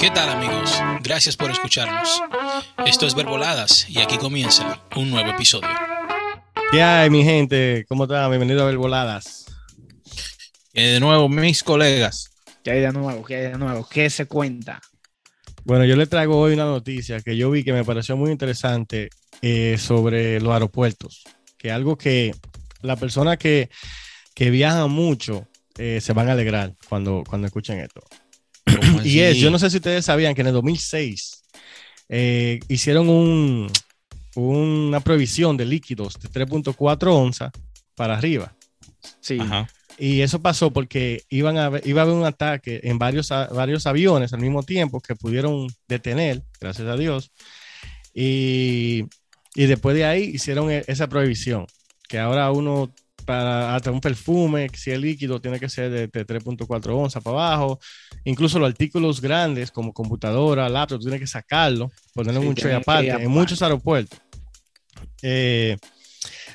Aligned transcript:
¿Qué 0.00 0.10
tal 0.10 0.30
amigos? 0.30 0.80
Gracias 1.02 1.36
por 1.36 1.50
escucharnos. 1.50 2.22
Esto 2.86 3.06
es 3.06 3.14
Verboladas 3.14 3.86
y 3.86 3.98
aquí 4.00 4.16
comienza 4.16 4.80
un 4.96 5.10
nuevo 5.10 5.28
episodio. 5.28 5.68
¿Qué 6.72 6.82
hay, 6.82 7.10
mi 7.10 7.22
gente? 7.22 7.84
¿Cómo 7.86 8.04
están? 8.04 8.30
Bienvenido 8.30 8.62
a 8.62 8.64
Verboladas. 8.64 9.44
Y 10.72 10.82
de 10.82 11.00
nuevo, 11.00 11.28
mis 11.28 11.62
colegas. 11.62 12.30
¿Qué 12.64 12.70
hay 12.70 12.80
de 12.80 12.92
nuevo? 12.92 13.22
¿Qué 13.22 13.36
hay 13.36 13.52
de 13.52 13.58
nuevo? 13.58 13.86
¿Qué 13.90 14.08
se 14.08 14.24
cuenta? 14.24 14.80
Bueno, 15.64 15.84
yo 15.84 15.96
le 15.96 16.06
traigo 16.06 16.40
hoy 16.40 16.54
una 16.54 16.64
noticia 16.64 17.20
que 17.20 17.36
yo 17.36 17.50
vi 17.50 17.62
que 17.62 17.74
me 17.74 17.84
pareció 17.84 18.16
muy 18.16 18.30
interesante 18.30 19.10
eh, 19.42 19.76
sobre 19.78 20.40
los 20.40 20.54
aeropuertos. 20.54 21.24
Que 21.58 21.70
algo 21.70 21.98
que 21.98 22.34
la 22.80 22.96
persona 22.96 23.36
que, 23.36 23.68
que 24.32 24.48
viaja 24.48 24.86
mucho 24.86 25.46
eh, 25.76 26.00
se 26.00 26.14
van 26.14 26.30
a 26.30 26.32
alegrar 26.32 26.74
cuando, 26.88 27.22
cuando 27.28 27.48
escuchen 27.48 27.80
esto. 27.80 28.00
y 29.04 29.20
es, 29.20 29.36
yo 29.38 29.50
no 29.50 29.58
sé 29.58 29.70
si 29.70 29.76
ustedes 29.76 30.04
sabían 30.04 30.34
que 30.34 30.40
en 30.42 30.48
el 30.48 30.52
2006 30.54 31.42
eh, 32.08 32.60
hicieron 32.68 33.08
un, 33.08 33.70
una 34.36 35.00
prohibición 35.00 35.56
de 35.56 35.64
líquidos 35.66 36.14
de 36.20 36.28
3.4 36.28 37.06
onzas 37.14 37.50
para 37.94 38.16
arriba. 38.16 38.54
Sí. 39.20 39.38
Ajá. 39.40 39.68
Y 39.98 40.22
eso 40.22 40.40
pasó 40.40 40.70
porque 40.72 41.24
iban 41.28 41.58
a, 41.58 41.70
iba 41.84 42.00
a 42.00 42.04
haber 42.04 42.14
un 42.16 42.24
ataque 42.24 42.80
en 42.84 42.98
varios, 42.98 43.30
a- 43.32 43.48
varios 43.48 43.86
aviones 43.86 44.32
al 44.32 44.40
mismo 44.40 44.62
tiempo 44.62 45.00
que 45.00 45.14
pudieron 45.14 45.66
detener, 45.88 46.42
gracias 46.58 46.88
a 46.88 46.96
Dios. 46.96 47.30
Y, 48.14 49.04
y 49.54 49.66
después 49.66 49.94
de 49.94 50.04
ahí 50.06 50.22
hicieron 50.34 50.70
e- 50.70 50.84
esa 50.86 51.08
prohibición, 51.08 51.66
que 52.08 52.18
ahora 52.18 52.50
uno, 52.50 52.92
para 53.30 53.76
hasta 53.76 53.92
un 53.92 54.00
perfume, 54.00 54.68
si 54.74 54.90
es 54.90 54.98
líquido, 54.98 55.40
tiene 55.40 55.60
que 55.60 55.68
ser 55.68 55.88
de, 55.88 56.08
de 56.08 56.26
3.4 56.26 56.90
onzas 56.96 57.22
para 57.22 57.36
abajo. 57.36 57.78
Incluso 58.24 58.58
los 58.58 58.68
artículos 58.68 59.20
grandes 59.20 59.70
como 59.70 59.92
computadora, 59.92 60.68
laptop, 60.68 61.00
tiene 61.00 61.20
que 61.20 61.28
sacarlo, 61.28 61.92
ponerlo 62.12 62.40
en 62.40 62.42
Sí, 62.42 62.48
un 62.48 62.54
tray 62.56 62.64
tiene 62.64 62.84
que 62.84 62.90
aparte, 62.90 63.22
en 63.22 63.30
muchos 63.30 63.62
aeropuertos. 63.62 64.18
Eh, 65.22 65.76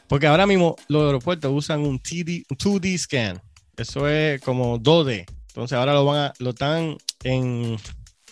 porque 0.10 0.28
ahora 0.28 0.46
mismo 0.46 0.76
los 0.90 1.06
aeropuertos 1.06 1.50
usan 1.54 1.80
un, 1.80 1.98
TD, 1.98 2.44
un 2.50 2.58
2D 2.58 2.98
scan. 2.98 3.42
Eso 3.78 4.10
es 4.10 4.42
como 4.42 4.78
2D. 4.78 5.26
Entonces 5.48 5.78
ahora 5.78 5.94
lo 5.94 6.04
van 6.04 6.18
a, 6.26 6.34
lo 6.40 6.50
están 6.50 6.98
en, 7.24 7.78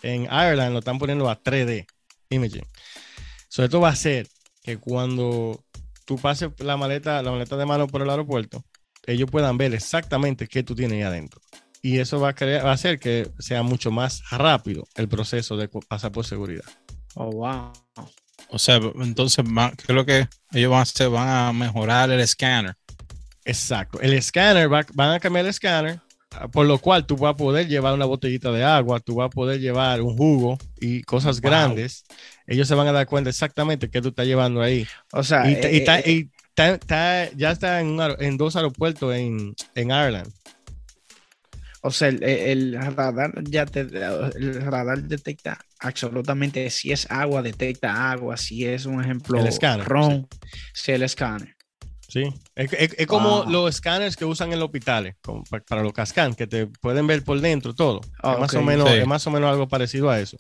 en 0.02 0.24
Ireland, 0.24 0.74
lo 0.74 0.80
están 0.80 1.00
poniendo 1.00 1.30
a 1.30 1.42
3D 1.42 1.86
imaging. 2.30 2.66
So, 3.48 3.64
esto 3.64 3.80
va 3.80 3.88
a 3.88 3.94
hacer 3.94 4.28
que 4.64 4.76
cuando 4.76 5.64
tú 6.06 6.18
pases 6.18 6.50
la 6.60 6.78
maleta, 6.78 7.22
la 7.22 7.32
maleta 7.32 7.58
de 7.58 7.66
mano 7.66 7.88
por 7.88 8.02
el 8.02 8.10
aeropuerto, 8.10 8.64
ellos 9.06 9.30
puedan 9.30 9.58
ver 9.58 9.74
exactamente 9.74 10.48
qué 10.48 10.64
tú 10.64 10.76
tienes 10.76 10.98
ahí 10.98 11.02
adentro. 11.04 11.42
Y 11.82 12.00
eso 12.00 12.20
va 12.20 12.30
a, 12.30 12.34
crear, 12.34 12.66
va 12.66 12.72
a 12.72 12.74
hacer 12.76 12.98
que 13.00 13.30
sea 13.40 13.62
mucho 13.62 13.92
más 13.92 14.22
rápido 14.32 14.86
el 14.96 15.10
proceso 15.10 15.58
de 15.58 15.68
pasar 15.68 16.12
por 16.14 16.26
seguridad. 16.26 16.64
Oh, 17.16 17.30
wow. 17.30 17.74
O 18.50 18.60
sea, 18.60 18.78
entonces, 19.02 19.44
¿qué 19.78 19.84
es 19.90 19.96
lo 19.96 20.06
que 20.06 20.28
ellos 20.54 20.72
van 20.72 20.80
a 20.80 20.84
hacer? 20.84 21.10
Van 21.10 21.28
a 21.28 21.52
mejorar 21.54 22.10
el 22.12 22.22
escáner. 22.22 22.76
Exacto. 23.46 24.00
El 24.00 24.14
escáner, 24.14 24.72
va- 24.72 24.86
van 24.94 25.12
a 25.12 25.20
cambiar 25.20 25.46
el 25.46 25.50
escáner, 25.50 26.00
ah, 26.32 26.48
por 26.48 26.66
lo 26.66 26.78
cual 26.78 27.06
tú 27.06 27.18
vas 27.18 27.34
a 27.34 27.38
poder 27.38 27.68
llevar 27.68 27.94
una 27.94 28.06
botellita 28.06 28.52
de 28.52 28.64
agua, 28.64 29.00
tú 29.02 29.16
vas 29.16 29.26
a 29.28 29.30
poder 29.30 29.60
llevar 29.60 30.02
un 30.02 30.16
jugo 30.16 30.58
y 30.80 31.02
cosas 31.04 31.42
Wow. 31.42 31.50
grandes. 31.50 32.06
Ellos 32.48 32.68
se 32.68 32.76
van 32.76 32.88
a 32.88 32.92
dar 32.92 33.06
cuenta 33.08 33.30
exactamente 33.30 33.90
qué 33.90 34.02
tú 34.02 34.10
estás 34.10 34.26
llevando 34.26 34.62
ahí. 34.62 34.86
O 35.12 35.24
sea, 35.24 35.50
Y, 35.50 35.54
eh, 35.54 35.82
ta- 35.86 36.00
eh, 36.00 36.12
y 36.12 36.30
ta- 36.54 36.78
ta- 36.78 37.30
ya 37.32 37.52
está 37.52 37.80
en, 37.80 37.88
un 37.88 38.00
aer- 38.00 38.18
en 38.20 38.38
dos 38.38 38.56
aeropuertos 38.56 39.14
en, 39.16 39.56
en 39.76 39.88
Ireland. 39.92 40.32
o 41.82 41.92
sea, 41.92 42.08
el, 42.08 42.24
el 42.24 42.96
radar 42.96 43.32
ya 43.44 43.66
te, 43.66 43.82
el 43.82 44.62
radar 44.62 45.02
detecta 45.04 45.60
absolutamente 45.80 46.70
si 46.70 46.92
es 46.94 47.06
agua, 47.12 47.42
detecta 47.42 48.10
agua, 48.12 48.38
si 48.38 48.66
es 48.66 48.86
un 48.86 49.02
ejemplo 49.04 49.38
El 49.40 49.48
escáner, 49.48 49.86
ron, 49.86 50.28
si 50.74 50.94
el 50.94 51.04
escáner. 51.04 51.56
Sí. 52.08 52.24
Es, 52.56 52.72
es- 52.74 52.96
es 52.98 53.08
como 53.08 53.44
los 53.50 53.70
escáneres 53.74 54.16
que 54.16 54.24
usan 54.24 54.54
en 54.54 54.60
los 54.60 54.68
hospitales, 54.68 55.16
como 55.22 55.44
pa- 55.44 55.60
para 55.62 55.82
los 55.84 55.92
cascan, 55.94 56.36
que 56.36 56.46
te 56.48 56.68
pueden 56.68 57.06
ver 57.08 57.24
por 57.24 57.42
dentro 57.42 57.74
todo. 57.74 58.00
Ah, 58.22 58.34
es, 58.36 58.40
más 58.40 58.54
o 58.54 58.62
menos, 58.62 58.90
Sí. 58.90 58.98
es 59.00 59.08
más 59.08 59.26
o 59.28 59.32
menos 59.32 59.50
algo 59.52 59.68
parecido 59.68 60.10
a 60.10 60.20
eso. 60.20 60.38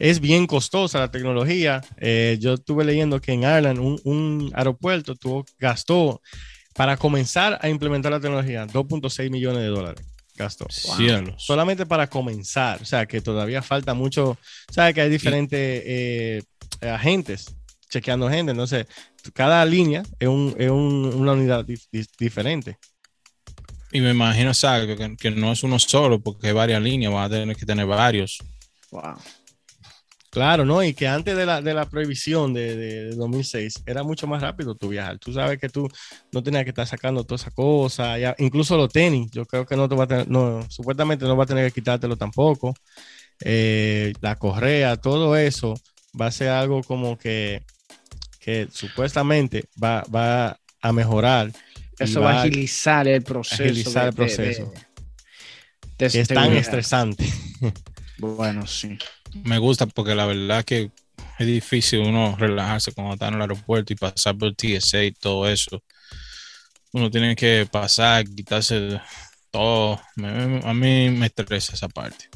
Es 0.00 0.18
bien 0.20 0.46
costosa 0.46 0.98
la 0.98 1.10
tecnología. 1.10 1.80
Eh, 1.98 2.38
yo 2.40 2.54
estuve 2.54 2.84
leyendo 2.84 3.20
que 3.20 3.32
en 3.32 3.40
Ireland 3.42 3.78
un, 3.78 4.00
un 4.04 4.50
aeropuerto 4.54 5.14
tuvo, 5.14 5.44
gastó 5.58 6.20
para 6.74 6.96
comenzar 6.96 7.58
a 7.60 7.68
implementar 7.68 8.10
la 8.10 8.18
tecnología 8.20 8.66
2.6 8.66 9.30
millones 9.30 9.60
de 9.62 9.68
dólares. 9.68 10.04
Gastó. 10.36 10.66
Solamente 11.38 11.84
para 11.84 12.08
comenzar. 12.08 12.80
O 12.80 12.84
sea, 12.86 13.04
que 13.04 13.20
todavía 13.20 13.60
falta 13.60 13.92
mucho. 13.92 14.38
Sabes 14.70 14.94
que 14.94 15.02
hay 15.02 15.10
diferentes 15.10 15.82
eh, 15.84 16.42
agentes 16.80 17.54
chequeando 17.90 18.30
gente. 18.30 18.52
Entonces, 18.52 18.86
cada 19.34 19.62
línea 19.66 20.02
es, 20.18 20.28
un- 20.28 20.54
es 20.58 20.70
un- 20.70 21.12
una 21.14 21.32
unidad 21.32 21.66
dif- 21.66 21.88
dif- 21.92 22.08
diferente. 22.18 22.78
Y 23.92 24.00
me 24.00 24.12
imagino, 24.12 24.54
¿sabes? 24.54 24.96
Que, 24.96 25.16
que 25.16 25.30
no 25.32 25.52
es 25.52 25.62
uno 25.62 25.78
solo, 25.78 26.20
porque 26.22 26.46
hay 26.46 26.52
varias 26.54 26.80
líneas, 26.80 27.12
van 27.12 27.24
a 27.24 27.28
tener 27.28 27.56
que 27.56 27.66
tener 27.66 27.84
varios. 27.84 28.38
Wow. 28.92 29.16
Claro, 30.30 30.64
¿no? 30.64 30.82
Y 30.84 30.94
que 30.94 31.08
antes 31.08 31.36
de 31.36 31.44
la, 31.44 31.60
de 31.60 31.74
la 31.74 31.88
prohibición 31.90 32.54
de, 32.54 32.76
de- 32.76 33.04
de 33.06 33.16
2006 33.16 33.82
era 33.84 34.04
mucho 34.04 34.28
más 34.28 34.40
rápido 34.42 34.76
tu 34.76 34.88
viajar. 34.88 35.18
Tú 35.18 35.32
sabes 35.32 35.58
que 35.58 35.68
tú 35.68 35.88
no 36.32 36.40
tenías 36.42 36.62
que 36.64 36.70
estar 36.70 36.86
sacando 36.86 37.24
toda 37.24 37.36
esa 37.36 37.50
cosa. 37.50 38.16
ya- 38.18 38.36
incluso 38.38 38.76
los 38.76 38.92
tenis, 38.92 39.28
yo 39.32 39.44
creo 39.44 39.66
que 39.66 39.76
no 39.76 39.88
te 39.88 39.96
va 39.96 40.04
a 40.04 40.06
tener, 40.06 40.28
no, 40.30 40.64
supuestamente 40.70 41.24
no 41.24 41.36
va 41.36 41.44
a 41.44 41.46
tener 41.46 41.66
que 41.66 41.80
quitártelo 41.80 42.16
tampoco. 42.16 42.74
Eh, 43.40 44.12
la 44.20 44.36
correa, 44.36 44.96
todo 44.96 45.36
eso 45.36 45.74
va 46.20 46.26
a 46.26 46.30
ser 46.32 46.50
algo 46.50 46.82
como 46.84 47.18
que, 47.18 47.62
que 48.40 48.68
supuestamente 48.72 49.64
va, 49.82 50.04
va 50.14 50.58
a 50.80 50.92
mejorar. 50.92 51.50
Eso 51.98 52.20
va 52.20 52.32
a 52.32 52.42
agilizar 52.42 53.08
el 53.08 53.22
proceso. 53.22 53.62
agilizar 53.62 54.06
el 54.08 54.14
proceso. 54.14 54.72
es 55.98 56.28
tan 56.28 56.52
estresante. 56.56 57.26
Bueno, 58.18 58.66
sí. 58.66 58.96
Me 59.44 59.58
gusta 59.58 59.86
porque 59.86 60.14
la 60.14 60.26
verdad 60.26 60.64
que 60.64 60.90
es 61.38 61.46
difícil 61.46 62.00
uno 62.00 62.36
relajarse 62.38 62.92
cuando 62.92 63.14
está 63.14 63.28
en 63.28 63.34
el 63.34 63.42
aeropuerto 63.42 63.92
y 63.92 63.96
pasar 63.96 64.36
por 64.36 64.54
TSA 64.54 65.04
y 65.04 65.12
todo 65.12 65.48
eso. 65.48 65.82
Uno 66.92 67.10
tiene 67.10 67.36
que 67.36 67.68
pasar, 67.70 68.24
quitarse 68.24 69.00
todo. 69.50 70.00
A 70.64 70.74
mí 70.74 71.10
me 71.10 71.26
estresa 71.26 71.74
esa 71.74 71.88
parte. 71.88 72.28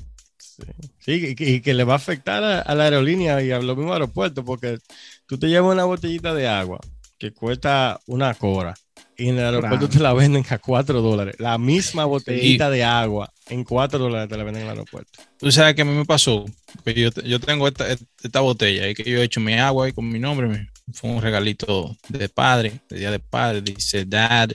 Sí, 1.01 1.13
y 1.13 1.35
que, 1.35 1.51
y 1.51 1.61
que 1.61 1.75
le 1.75 1.85
va 1.85 1.95
a 1.95 1.97
afectar 1.97 2.45
a, 2.45 2.61
a 2.61 2.75
la 2.75 2.85
aerolínea 2.85 3.43
y 3.43 3.51
a 3.51 3.61
los 3.61 3.77
mismos 3.77 3.95
aeropuertos, 3.95 4.45
porque 4.45 4.79
tú 5.27 5.39
te 5.39 5.49
llevas 5.49 5.73
una 5.73 5.85
botellita 5.85 6.33
de 6.33 6.47
agua 6.47 6.79
que 7.19 7.33
cuesta 7.33 8.01
una 8.07 8.35
cora 8.35 8.75
y 9.17 9.29
en 9.29 9.39
el 9.39 9.45
aeropuerto 9.45 9.89
te 9.89 10.01
la 10.01 10.13
venden 10.13 10.45
a 10.49 10.59
4 10.59 11.01
dólares. 11.03 11.37
La 11.39 11.57
misma 11.59 12.05
botellita 12.05 12.69
de 12.71 12.85
agua 12.85 13.33
en 13.49 13.65
4 13.65 13.99
dólares 13.99 14.29
te 14.29 14.37
la 14.37 14.45
venden 14.45 14.63
en 14.63 14.69
el 14.69 14.71
aeropuerto. 14.79 15.23
Tú 15.39 15.51
sabes 15.53 15.75
que 15.75 15.83
a 15.83 15.85
mí 15.85 15.93
me 15.93 16.05
pasó, 16.05 16.45
que 16.85 16.95
yo, 16.95 17.11
yo 17.25 17.39
tengo 17.41 17.69
esta, 17.69 17.87
esta 18.23 18.41
botella 18.41 18.89
y 18.89 18.95
que 18.95 19.05
yo 19.09 19.19
he 19.19 19.25
hecho 19.25 19.41
mi 19.41 19.55
agua 19.55 19.87
ahí 19.87 19.93
con 19.93 20.09
mi 20.09 20.19
nombre. 20.19 20.49
me- 20.49 20.69
fue 20.93 21.09
un 21.11 21.23
regalito 21.23 21.97
de 22.09 22.29
padre, 22.29 22.81
de 22.91 22.99
día 22.99 23.11
de 23.11 23.19
padre, 23.19 23.63
dice 23.63 24.05
dad, 24.05 24.51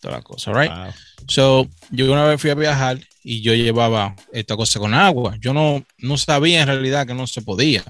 toda 0.00 0.16
la 0.18 0.22
cosa, 0.22 0.52
right? 0.52 0.70
Wow. 0.70 0.92
So, 1.26 1.68
yo 1.90 2.12
una 2.12 2.24
vez 2.24 2.40
fui 2.40 2.50
a 2.50 2.54
viajar 2.54 3.00
y 3.24 3.40
yo 3.42 3.54
llevaba 3.54 4.14
esta 4.32 4.56
cosa 4.56 4.78
con 4.78 4.94
agua. 4.94 5.36
Yo 5.40 5.52
no, 5.54 5.84
no 5.98 6.16
sabía 6.18 6.60
en 6.62 6.68
realidad 6.68 7.06
que 7.06 7.14
no 7.14 7.26
se 7.26 7.42
podía. 7.42 7.82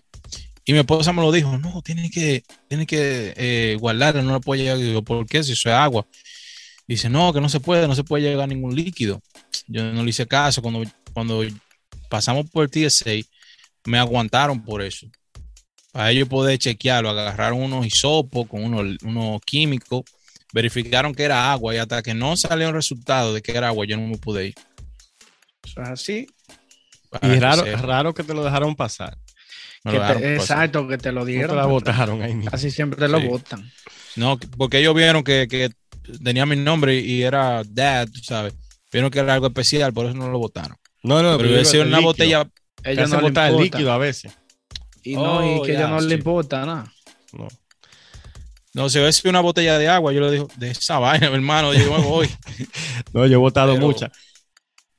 Y 0.68 0.74
mi 0.74 0.80
esposa 0.80 1.14
me 1.14 1.22
lo 1.22 1.32
dijo, 1.32 1.56
no, 1.56 1.80
tiene 1.80 2.10
que, 2.10 2.44
tiene 2.68 2.86
que 2.86 3.32
eh, 3.38 3.78
guardarla, 3.80 4.20
no 4.20 4.32
la 4.32 4.40
puede 4.40 4.64
llevar. 4.64 4.78
Y 4.78 4.92
yo, 4.92 5.00
¿por 5.00 5.24
qué? 5.24 5.42
Si 5.42 5.52
eso 5.52 5.70
es 5.70 5.74
agua. 5.74 6.06
Dice, 6.86 7.08
no, 7.08 7.32
que 7.32 7.40
no 7.40 7.48
se 7.48 7.58
puede, 7.58 7.88
no 7.88 7.94
se 7.94 8.04
puede 8.04 8.24
llevar 8.24 8.50
ningún 8.50 8.76
líquido. 8.76 9.22
Yo 9.66 9.90
no 9.94 10.04
le 10.04 10.10
hice 10.10 10.26
caso. 10.26 10.60
Cuando, 10.60 10.82
cuando 11.14 11.42
pasamos 12.10 12.50
por 12.50 12.68
TSA, 12.68 13.12
me 13.86 13.98
aguantaron 13.98 14.62
por 14.62 14.82
eso. 14.82 15.06
Para 15.90 16.10
ellos 16.10 16.28
poder 16.28 16.58
chequearlo, 16.58 17.08
agarraron 17.08 17.62
unos 17.62 17.86
hisopos 17.86 18.46
con 18.46 18.62
unos, 18.62 19.02
unos 19.04 19.40
químicos, 19.46 20.02
verificaron 20.52 21.14
que 21.14 21.22
era 21.22 21.50
agua 21.50 21.74
y 21.74 21.78
hasta 21.78 22.02
que 22.02 22.12
no 22.12 22.36
salió 22.36 22.68
el 22.68 22.74
resultado 22.74 23.32
de 23.32 23.40
que 23.40 23.52
era 23.52 23.68
agua, 23.68 23.86
yo 23.86 23.96
no 23.96 24.06
me 24.06 24.18
pude 24.18 24.48
ir. 24.48 24.54
Eso 25.64 25.80
es 25.80 25.88
así. 25.88 26.26
Para 27.08 27.34
Y 27.34 27.40
raro, 27.40 27.64
raro 27.78 28.12
que 28.12 28.22
te 28.22 28.34
lo 28.34 28.44
dejaron 28.44 28.76
pasar. 28.76 29.16
Que 29.84 29.90
te- 29.90 29.98
dejaron 29.98 30.24
exacto, 30.24 30.88
que 30.88 30.98
te 30.98 31.12
lo 31.12 31.20
No 31.20 31.26
te 31.26 31.32
dieron. 31.32 31.56
la 31.56 31.62
pero 31.62 31.68
botaron 31.72 32.22
ahí 32.22 32.34
mismo. 32.34 32.50
Casi 32.50 32.70
siempre 32.70 32.98
te 32.98 33.08
lo 33.08 33.20
Sí. 33.20 33.26
botan. 33.26 33.70
No, 34.16 34.38
porque 34.56 34.78
ellos 34.80 34.94
vieron 34.94 35.22
que, 35.22 35.46
que 35.48 35.70
tenía 36.22 36.44
mi 36.46 36.56
nombre 36.56 36.98
y 36.98 37.22
era 37.22 37.62
dad, 37.68 38.08
tú 38.12 38.20
sabes. 38.22 38.54
Vieron 38.92 39.10
que 39.10 39.18
era 39.20 39.34
algo 39.34 39.46
especial, 39.48 39.92
por 39.92 40.06
eso 40.06 40.14
no 40.16 40.28
lo 40.30 40.38
votaron. 40.38 40.76
No, 41.02 41.22
no, 41.22 41.36
Pero 41.38 41.52
decía 41.52 41.82
el 41.82 41.88
una 41.88 41.98
líquido. 41.98 42.08
botella. 42.12 42.50
Ellos 42.84 43.04
hace 43.04 43.10
no 43.14 43.20
le 43.22 43.28
botar 43.28 43.50
el 43.50 43.56
líquido 43.58 43.92
a 43.92 43.98
veces. 43.98 44.32
Y 45.04 45.14
no, 45.14 45.44
y 45.46 45.58
Oh, 45.58 45.62
que 45.62 45.72
ya, 45.72 45.78
ellos 45.80 45.90
no 45.90 46.00
sí. 46.00 46.08
le 46.08 46.14
importa 46.16 46.66
nada. 46.66 46.92
No. 47.32 47.48
No, 48.74 48.88
si 48.88 48.98
hubiese 48.98 49.28
una 49.28 49.40
botella 49.40 49.78
de 49.78 49.88
agua, 49.88 50.12
yo 50.12 50.20
le 50.20 50.30
digo, 50.30 50.48
de 50.56 50.70
esa 50.70 50.98
vaina, 50.98 51.28
mi 51.30 51.36
hermano, 51.36 51.72
yo 51.74 51.92
me 51.96 52.02
voy. 52.04 52.28
No, 53.12 53.26
yo 53.26 53.34
he 53.34 53.36
votado 53.36 53.74
Pero- 53.74 53.86
muchas. 53.86 54.10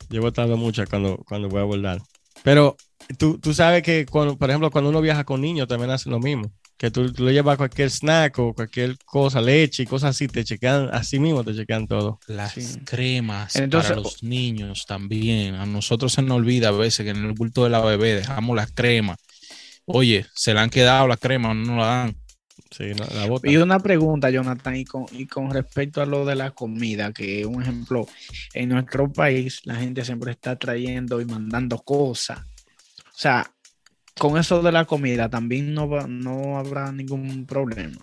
Yo 0.09 0.17
he 0.17 0.21
votado 0.21 0.57
muchas 0.57 0.89
cuando, 0.89 1.17
cuando 1.17 1.49
voy 1.49 1.61
a 1.61 1.65
volar. 1.65 2.01
Pero 2.43 2.75
tú, 3.17 3.39
tú 3.39 3.53
sabes 3.53 3.83
que, 3.83 4.05
cuando, 4.05 4.37
por 4.37 4.49
ejemplo, 4.49 4.69
cuando 4.71 4.89
uno 4.89 5.01
viaja 5.01 5.23
con 5.23 5.41
niños 5.41 5.67
también 5.67 5.91
hace 5.91 6.09
lo 6.09 6.19
mismo. 6.19 6.51
Que 6.77 6.89
tú, 6.91 7.11
tú 7.11 7.25
le 7.25 7.33
llevas 7.33 7.57
cualquier 7.57 7.89
snack 7.91 8.39
o 8.39 8.53
cualquier 8.53 8.97
cosa, 9.03 9.41
leche 9.41 9.83
y 9.83 9.85
cosas 9.85 10.11
así, 10.11 10.27
te 10.29 10.45
chequean, 10.45 10.89
así 10.93 11.19
mismo 11.19 11.43
te 11.43 11.53
chequean 11.53 11.87
todo. 11.87 12.19
Las 12.27 12.53
Sí. 12.53 12.79
cremas 12.85 13.55
Entonces- 13.57 13.89
para 13.91 14.01
los 14.01 14.23
niños 14.23 14.85
también. 14.87 15.55
A 15.55 15.65
nosotros 15.65 16.13
se 16.13 16.21
nos 16.21 16.37
olvida 16.37 16.69
a 16.69 16.71
veces 16.71 17.03
que 17.03 17.09
en 17.11 17.25
el 17.25 17.33
bulto 17.33 17.65
de 17.65 17.69
la 17.71 17.81
bebé 17.81 18.15
dejamos 18.15 18.55
las 18.55 18.71
cremas. 18.71 19.17
Oye, 19.85 20.25
se 20.33 20.53
le 20.53 20.59
han 20.61 20.69
quedado 20.69 21.07
las 21.07 21.19
cremas, 21.19 21.53
no 21.55 21.65
nos 21.65 21.77
la 21.79 21.85
dan. 21.85 22.15
Sí, 22.71 22.83
no, 22.95 23.03
la. 23.13 23.49
Y 23.51 23.57
una 23.57 23.79
pregunta, 23.79 24.29
Jonathan, 24.29 24.75
y 24.75 24.85
con, 24.85 25.05
y 25.11 25.25
con 25.25 25.49
respecto 25.51 26.01
a 26.01 26.05
lo 26.05 26.23
de 26.23 26.35
la 26.35 26.51
comida, 26.51 27.11
que 27.11 27.45
un 27.45 27.61
ejemplo, 27.61 28.07
en 28.53 28.69
nuestro 28.69 29.11
país 29.11 29.61
la 29.65 29.75
gente 29.75 30.05
siempre 30.05 30.31
está 30.31 30.55
trayendo 30.57 31.19
y 31.19 31.25
mandando 31.25 31.79
cosas. 31.79 32.39
O 33.19 33.21
sea, 33.21 33.51
con 34.17 34.37
eso 34.37 34.61
de 34.61 34.71
la 34.71 34.85
comida 34.85 35.27
también 35.29 35.73
no, 35.73 35.89
va- 35.89 36.07
no 36.07 36.57
habrá 36.57 36.89
ningún 36.93 37.45
problema. 37.45 37.97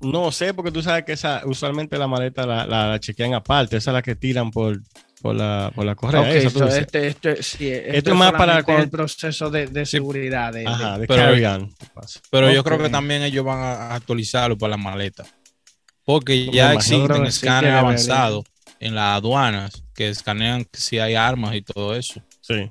No 0.00 0.32
sé, 0.32 0.54
porque 0.54 0.70
tú 0.72 0.82
sabes 0.82 1.04
que 1.04 1.12
esa, 1.12 1.42
usualmente 1.44 1.98
la 1.98 2.06
maleta 2.08 2.46
la, 2.46 2.66
la, 2.66 2.86
la 2.88 2.98
chequean 2.98 3.34
aparte, 3.34 3.76
esa 3.76 3.90
es 3.90 3.92
la 3.94 4.00
que 4.00 4.16
tiran 4.16 4.50
por, 4.50 4.80
por, 5.20 5.34
la, 5.34 5.70
por 5.74 5.84
la 5.84 5.94
correa. 5.94 6.22
Ok, 6.22 6.28
esa, 6.28 6.50
tú 6.50 6.58
so 6.60 6.64
dices. 6.64 6.80
este, 6.80 7.06
este, 7.08 7.42
sí, 7.42 7.68
Esto 7.70 7.92
esto 7.92 8.10
es 8.12 8.16
más 8.16 8.32
para 8.32 8.58
el 8.80 8.88
proceso 8.88 9.50
de, 9.50 9.66
de 9.66 9.84
seguridad. 9.84 10.50
de- 10.54 10.66
Ajá, 10.66 10.98
de 10.98 11.06
Pero- 12.30 12.50
yo 12.50 12.64
creo 12.64 12.78
que 12.78 12.88
también 12.88 13.22
ellos 13.22 13.44
van 13.44 13.58
a 13.58 13.94
actualizarlo 13.94 14.56
para 14.56 14.70
las 14.76 14.80
maletas. 14.80 15.28
Porque 16.06 16.46
ya 16.50 16.72
existen 16.72 17.16
sí 17.16 17.28
escáneres 17.28 17.76
avanzados 17.76 18.44
en 18.80 18.94
las 18.94 19.18
aduanas 19.18 19.84
que 19.94 20.08
escanean 20.08 20.66
si 20.72 20.98
hay 21.00 21.14
armas 21.16 21.54
y 21.54 21.60
todo 21.60 21.94
eso. 21.94 22.22
Sí. 22.40 22.70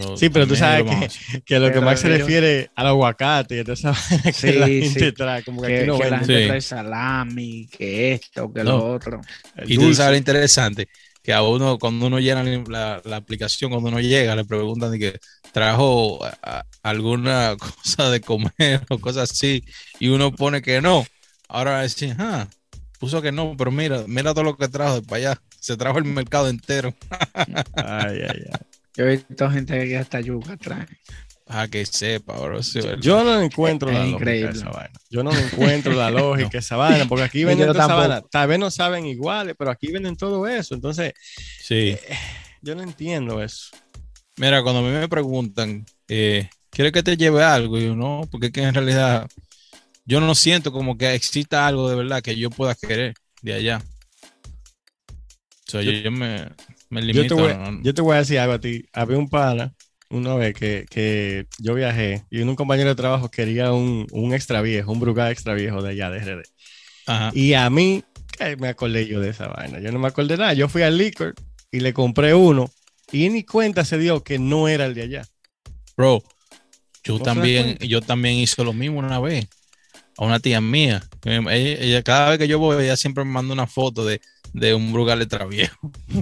So, 0.00 0.16
Sí, 0.16 0.28
pero 0.30 0.46
tú 0.46 0.56
sabes 0.56 0.84
que, 0.84 1.40
que 1.42 1.58
lo 1.58 1.70
que 1.72 1.80
más 1.80 2.00
se 2.00 2.08
refiere 2.08 2.70
al 2.74 2.86
aguacate 2.88 3.56
y 3.56 3.58
entonces 3.60 3.90
que 4.24 4.32
Sí, 4.32 4.52
la 4.52 4.66
sí. 4.66 4.82
gente 4.82 5.12
trae, 5.12 5.42
como 5.44 5.62
que, 5.62 5.68
que, 5.68 5.76
aquí 5.78 5.86
no 5.86 5.98
que 5.98 6.10
la 6.10 6.18
gente 6.18 6.40
Sí. 6.42 6.46
trae 6.48 6.60
salami, 6.60 7.66
que 7.68 8.12
esto, 8.14 8.52
que 8.52 8.64
No. 8.64 8.78
lo 8.78 8.86
otro. 8.94 9.20
El 9.56 9.70
Y 9.70 9.76
tú 9.76 9.92
sabes 9.94 10.12
lo 10.12 10.16
interesante, 10.18 10.88
que 11.22 11.32
a 11.34 11.42
uno, 11.42 11.78
cuando 11.78 12.06
uno 12.06 12.18
llena 12.18 12.42
la, 12.68 13.02
la 13.04 13.16
aplicación, 13.16 13.70
cuando 13.70 13.90
uno 13.90 14.00
llega, 14.00 14.34
le 14.34 14.44
preguntan 14.44 14.90
de 14.92 14.98
que 14.98 15.18
trajo 15.52 16.24
a- 16.24 16.38
a- 16.42 16.64
alguna 16.82 17.56
cosa 17.58 18.10
de 18.10 18.20
comer 18.20 18.84
o 18.88 18.98
cosas 18.98 19.30
así, 19.30 19.62
y 19.98 20.08
uno 20.08 20.32
pone 20.32 20.62
que 20.62 20.80
no. 20.80 21.06
Ahora 21.48 21.72
va 21.72 21.78
a 21.80 21.82
decir, 21.82 22.14
ah, 22.18 22.46
puso 22.98 23.20
que 23.20 23.32
no, 23.32 23.54
pero 23.58 23.70
mira, 23.70 24.04
mira 24.06 24.32
todo 24.32 24.44
lo 24.44 24.56
que 24.56 24.68
trajo 24.68 24.94
de 24.96 25.02
para 25.02 25.16
allá. 25.18 25.42
Se 25.58 25.76
trajo 25.76 25.98
el 25.98 26.04
mercado 26.04 26.48
entero. 26.48 26.94
Ay, 27.74 28.20
ay, 28.28 28.42
ay. 28.50 28.60
Yo 29.00 29.06
he 29.06 29.16
visto 29.16 29.50
gente 29.50 29.88
que 29.88 29.96
hasta 29.96 30.20
yuca 30.20 30.58
trae. 30.58 30.86
Ah, 31.46 31.66
que 31.68 31.86
sepa, 31.86 32.38
bro. 32.38 32.60
Yo 33.00 33.24
no 33.24 33.40
encuentro 33.40 33.88
Es 33.88 33.94
la 33.94 34.04
lógica 34.04 34.24
de 34.30 34.36
increíble. 34.36 34.58
esa 34.58 34.68
vaina. 34.68 35.00
Yo 35.08 35.22
no 35.24 35.32
encuentro 35.34 35.92
la 35.94 36.10
lógica 36.10 36.50
de 36.50 36.58
esa 36.58 36.76
vaina, 36.76 37.06
porque 37.08 37.24
aquí 37.24 37.44
venden 37.44 37.70
esa 37.70 37.78
tampoco. 37.78 37.98
vaina. 37.98 38.20
Tal 38.30 38.46
vez 38.48 38.58
no 38.58 38.70
saben 38.70 39.06
iguales, 39.06 39.54
pero 39.58 39.70
aquí 39.70 39.90
venden 39.90 40.16
todo 40.16 40.46
eso. 40.46 40.74
Entonces, 40.74 41.14
sí. 41.62 41.96
yo 42.60 42.74
no 42.74 42.82
entiendo 42.82 43.42
eso. 43.42 43.70
Mira, 44.36 44.62
cuando 44.62 44.80
a 44.80 44.82
mí 44.82 44.90
me 44.90 45.08
preguntan, 45.08 45.86
eh, 46.06 46.50
¿quieres 46.68 46.92
que 46.92 47.02
te 47.02 47.16
lleve 47.16 47.42
algo? 47.42 47.78
Y 47.78 47.86
yo 47.86 47.96
no, 47.96 48.28
porque 48.30 48.48
es 48.48 48.52
que 48.52 48.62
en 48.62 48.74
realidad 48.74 49.26
yo 50.04 50.20
no 50.20 50.34
siento 50.34 50.72
como 50.72 50.98
que 50.98 51.14
exista 51.14 51.66
algo 51.66 51.88
de 51.88 51.96
verdad 51.96 52.20
que 52.20 52.36
yo 52.36 52.50
pueda 52.50 52.74
querer 52.74 53.14
de 53.40 53.54
allá. 53.54 53.82
Sea, 55.70 55.82
yo, 55.82 55.92
yo 55.92 56.10
me, 56.10 56.46
me 56.90 57.12
Yo 57.12 57.26
te, 57.26 57.34
voy, 57.34 57.52
a- 57.52 57.70
yo 57.82 57.94
te 57.94 58.02
voy 58.02 58.16
a 58.16 58.18
decir 58.20 58.38
algo 58.38 58.54
a 58.54 58.60
ti. 58.60 58.84
Había 58.92 59.18
un 59.18 59.28
pana 59.28 59.74
una 60.10 60.34
vez 60.34 60.54
que, 60.54 60.86
que 60.90 61.46
yo 61.58 61.74
viajé 61.74 62.24
y 62.30 62.40
un 62.42 62.56
compañero 62.56 62.88
de 62.90 62.94
trabajo 62.96 63.30
quería 63.30 63.72
un, 63.72 64.06
un 64.10 64.34
extra 64.34 64.60
viejo, 64.62 64.90
un 64.92 65.00
Brugal 65.00 65.30
extra 65.30 65.54
viejo 65.54 65.82
de 65.82 65.90
allá, 65.90 66.10
de 66.10 66.18
RD. 66.18 66.42
Ajá. 67.06 67.30
Y 67.34 67.54
a 67.54 67.70
mí, 67.70 68.02
¿qué 68.38 68.56
me 68.56 68.68
acordé 68.68 69.06
yo 69.06 69.20
de 69.20 69.30
esa 69.30 69.48
vaina? 69.48 69.78
Yo 69.80 69.92
no 69.92 69.98
me 69.98 70.08
acordé 70.08 70.36
nada. 70.36 70.52
Yo 70.54 70.68
fui 70.68 70.82
al 70.82 70.98
liquor 70.98 71.34
y 71.70 71.80
le 71.80 71.92
compré 71.92 72.34
uno 72.34 72.70
y 73.12 73.28
ni 73.28 73.44
cuenta 73.44 73.84
se 73.84 73.98
dio 73.98 74.22
que 74.22 74.38
no 74.38 74.68
era 74.68 74.86
el 74.86 74.94
de 74.94 75.02
allá. 75.02 75.22
Bro, 75.96 76.22
yo 77.04 77.14
¿No 77.14 77.18
se 77.18 77.24
da 77.24 77.34
también, 77.34 77.78
yo 77.78 78.00
también 78.00 78.36
hice 78.36 78.64
lo 78.64 78.72
mismo 78.72 78.98
una 78.98 79.20
vez 79.20 79.46
a 80.16 80.24
una 80.24 80.40
tía 80.40 80.60
mía. 80.60 81.02
Ella, 81.24 81.52
ella- 81.52 82.02
cada 82.02 82.30
vez 82.30 82.38
que 82.38 82.48
yo 82.48 82.58
voy, 82.58 82.82
ella 82.84 82.96
siempre 82.96 83.24
me 83.24 83.30
manda 83.30 83.52
una 83.52 83.66
foto 83.66 84.04
de, 84.04 84.20
de 84.52 84.74
un 84.74 84.92
Brugal 84.92 85.22
extra 85.22 85.46
viejo. 85.46 85.90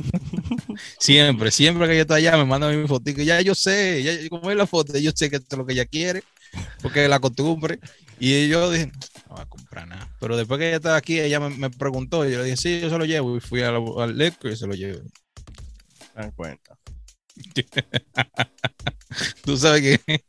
siempre, 0.99 1.51
siempre 1.51 1.87
que 1.89 1.97
yo 1.97 2.03
estoy 2.03 2.19
allá 2.27 2.37
me 2.37 2.45
manda 2.45 2.71
mi 2.71 2.87
fotico. 2.87 3.23
Ya 3.23 3.41
yo 3.41 3.55
sé, 3.55 4.03
ya, 4.03 4.29
como 4.29 4.51
es 4.51 4.57
la 4.57 4.67
foto, 4.67 4.97
yo 4.99 5.11
sé 5.15 5.31
que 5.31 5.37
esto 5.37 5.57
es 5.57 5.59
lo 5.59 5.67
que 5.67 5.73
ella 5.75 5.87
quiere, 5.87 6.23
porque 6.83 7.05
es 7.05 7.11
la 7.11 7.21
costumbre. 7.21 7.79
Y 8.21 8.49
yo 8.49 8.71
dije, 8.71 8.87
no 9.29 9.35
voy 9.37 9.43
a 9.43 9.47
comprar 9.47 9.87
nada. 9.89 10.11
Pero 10.21 10.37
después 10.37 10.59
que 10.59 10.69
ella 10.69 10.77
estaba 10.77 10.97
aquí, 10.97 11.21
ella 11.21 11.41
me, 11.41 11.51
me 11.51 11.71
preguntó 11.71 12.27
y 12.29 12.33
yo 12.33 12.39
le 12.39 12.45
dije, 12.45 12.57
sí, 12.57 12.81
yo 12.81 12.91
se 12.91 12.99
lo 12.99 13.05
llevo. 13.05 13.37
Y 13.37 13.41
fui 13.41 13.63
al, 13.63 13.77
al 13.99 14.17
liquor 14.19 14.51
y 14.53 14.57
se 14.57 14.67
lo 14.67 14.75
llevé. 14.75 15.01
¿Se 15.99 16.07
dan 16.15 16.33
cuenta? 16.33 16.77
Tú 19.45 19.57
sabes 19.57 19.99
que 20.07 20.23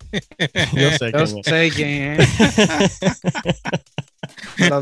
Yo 0.73 0.91
sé 0.91 1.11
Yo 1.11 1.25
quién 1.25 1.39
es. 1.39 1.43
sé 1.43 1.71
quién 1.71 2.21
es. 2.21 2.29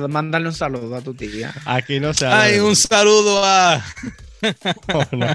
Mándale 0.10 0.48
un 0.48 0.54
saludo 0.54 0.96
a 0.96 1.02
tu 1.02 1.14
tía. 1.14 1.54
Aquí 1.66 2.00
no 2.00 2.14
se 2.14 2.26
habla 2.26 2.42
Ay, 2.44 2.60
un 2.60 2.76
saludo 2.76 3.44
a. 3.44 3.84
Oh, 4.94 5.04
no. 5.16 5.28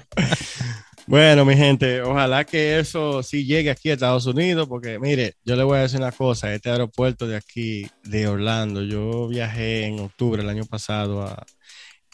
Bueno, 1.09 1.45
mi 1.45 1.57
gente, 1.57 2.01
ojalá 2.03 2.45
que 2.45 2.79
eso 2.79 3.23
sí 3.25 3.45
llegue 3.45 3.71
aquí 3.71 3.91
a 3.91 3.95
Estados 3.95 4.27
Unidos, 4.27 4.69
porque 4.69 5.01
mire, 5.01 5.35
yo 5.45 5.57
le 5.57 5.65
voy 5.65 5.79
a 5.79 5.83
decir 5.83 5.99
una 5.99 6.13
cosa, 6.13 6.55
este 6.55 6.71
aeropuerto 6.71 7.27
de 7.27 7.37
aquí, 7.37 7.89
de 8.05 8.29
Orlando, 8.29 8.83
yo 8.83 9.27
viajé 9.27 9.87
en 9.87 9.99
octubre 9.99 10.41
el 10.43 10.49
año 10.49 10.65
pasado 10.65 11.23
a- 11.23 11.45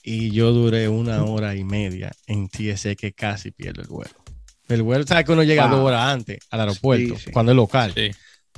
y 0.03 0.31
yo 0.31 0.53
duré 0.53 0.89
una 0.89 1.23
hora 1.25 1.55
y 1.55 1.65
media 1.65 2.11
en 2.27 2.49
TSA 2.49 2.95
que 2.95 3.13
casi 3.13 3.51
pierdo 3.51 3.83
el 3.83 3.89
vuelo. 3.89 4.15
El 4.69 4.83
vuelo, 4.83 5.05
¿sabes 5.07 5.27
que 5.27 5.33
uno 5.33 5.43
llega 5.43 5.67
Wow. 5.67 5.77
dos 5.77 5.87
horas 5.89 6.03
antes 6.11 6.39
al 6.51 6.61
aeropuerto, 6.61 7.17
Sí, 7.17 7.25
sí. 7.27 7.31
cuando 7.31 7.53
es 7.53 7.57
local? 7.57 7.93
Sí. 7.95 8.11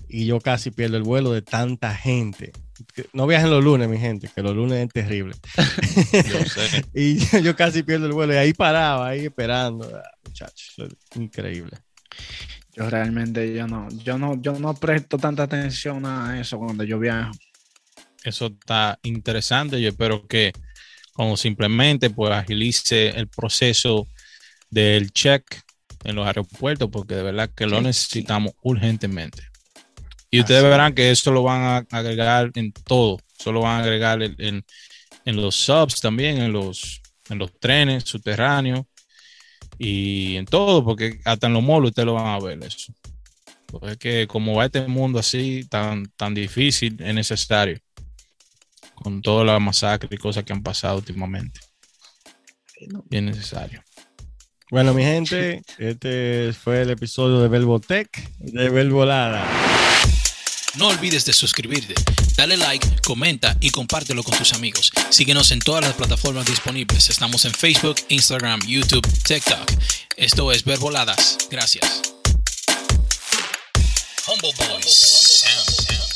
Y 0.09 0.27
yo 0.27 0.41
casi 0.41 0.71
pierdo 0.71 0.97
el 0.97 1.03
vuelo 1.03 1.33
de 1.33 1.43
tanta 1.43 1.93
gente. 1.95 2.53
Que- 2.94 3.06
No 3.12 3.27
viajen 3.27 3.50
los 3.50 3.62
lunes, 3.62 3.88
mi 3.88 3.99
gente, 3.99 4.29
que 4.35 4.43
los 4.43 4.55
lunes 4.55 4.79
es 4.87 4.88
terrible. 4.93 5.35
Yo 6.12 6.44
sé. 6.44 6.85
Y 6.94 7.19
yo, 7.19 7.38
yo 7.41 7.56
casi 7.56 7.82
pierdo 7.82 8.06
el 8.06 8.12
vuelo 8.12 8.35
y 8.35 8.37
ahí 8.37 8.53
paraba, 8.53 9.09
ahí 9.09 9.27
esperando. 9.27 9.91
Ah, 9.94 10.03
Muchachos, 10.25 10.75
increíble. 11.17 11.77
Yo 12.75 12.88
realmente 12.88 13.53
yo 13.53 13.67
no, 13.67 13.88
yo 14.05 14.17
no, 14.17 14.41
yo 14.41 14.59
no 14.59 14.75
presto 14.75 15.19
tanta 15.19 15.43
atención 15.43 16.07
a 16.07 16.40
eso 16.40 16.59
cuando 16.59 16.85
yo 16.85 16.99
viajo. 16.99 17.33
Eso 18.23 18.47
está 18.47 18.99
interesante. 19.02 19.81
Yo 19.81 19.88
espero 19.88 20.26
que 20.26 20.52
como 21.12 21.37
simplemente 21.37 22.11
pues 22.11 22.33
agilice 22.33 23.09
el 23.11 23.26
proceso 23.28 24.07
del 24.71 25.11
check 25.11 25.45
en 26.05 26.14
los 26.16 26.26
aeropuertos, 26.26 26.88
porque 26.90 27.14
de 27.16 27.23
verdad 27.25 27.50
que 27.55 27.66
lo 27.66 27.78
Sí, 27.78 27.85
necesitamos 27.85 28.52
urgentemente. 28.62 29.43
Y 30.31 30.41
ustedes 30.41 30.63
Así 30.63 30.71
verán 30.71 30.95
que 30.95 31.11
eso 31.11 31.33
lo 31.33 31.43
van 31.43 31.63
a 31.63 31.77
agregar 31.99 32.51
en 32.55 32.73
todo. 32.73 33.19
Eso 33.39 33.53
lo 33.53 33.61
van 33.63 33.81
a 33.81 33.83
agregar 33.83 34.23
en, 34.23 34.35
en- 34.39 34.65
en 35.25 35.37
los 35.37 35.57
subs 35.57 36.01
también, 36.01 36.39
en 36.41 36.53
los, 36.53 37.03
en 37.29 37.39
los 37.39 37.59
trenes 37.59 38.05
subterráneos 38.05 38.87
y 39.79 40.37
en 40.37 40.47
todo, 40.47 40.85
porque 40.85 41.21
hasta 41.25 41.47
en 41.47 41.53
los 41.55 41.63
molos 41.63 41.91
ustedes 41.91 42.07
lo 42.07 42.15
van 42.15 42.27
a 42.27 42.39
ver 42.39 42.63
eso. 42.65 42.93
Porque 43.67 43.91
es 43.93 43.97
que 43.99 44.27
como 44.27 44.55
va 44.57 44.67
este 44.67 44.87
mundo 44.87 45.19
así, 45.19 45.65
tan, 45.69 46.07
tan 46.17 46.35
difícil, 46.35 46.97
es 47.01 47.15
necesario. 47.15 47.79
Con 48.95 49.23
toda 49.23 49.45
la 49.45 49.59
masacre 49.59 50.09
y 50.13 50.19
cosas 50.19 50.45
que 50.45 50.53
han 50.53 50.63
pasado 50.63 50.99
últimamente. 50.99 51.61
Bien 53.09 53.27
necesario. 53.27 53.83
Bueno, 54.71 54.95
mi 54.95 55.03
gente, 55.03 55.63
este 55.79 56.53
fue 56.53 56.83
el 56.83 56.91
episodio 56.91 57.41
de 57.41 57.49
Belbotech, 57.49 58.09
de 58.39 58.69
Belvolada. 58.71 59.45
No 60.75 60.87
olvides 60.87 61.25
de 61.25 61.33
suscribirte, 61.33 61.95
dale 62.37 62.57
like, 62.57 62.87
comenta 63.03 63.57
y 63.61 63.71
compártelo 63.71 64.23
con 64.23 64.39
tus 64.39 64.53
amigos. 64.53 64.93
Síguenos 65.11 65.50
en 65.50 65.59
todas 65.59 65.85
las 65.85 65.95
plataformas 65.95 66.47
disponibles. 66.47 67.11
Estamos 67.11 67.45
en 67.45 67.53
Facebook, 67.53 67.97
Instagram, 68.09 68.61
YouTube, 68.67 69.07
TikTok. 69.25 69.69
Esto 70.17 70.53
es 70.53 70.65
Verboladas. 70.65 71.39
Gracias. 71.50 72.03
Humble 74.29 74.53
Boys. 74.57 74.87
Sound. 74.87 76.10